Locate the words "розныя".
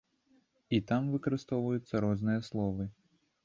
2.09-2.39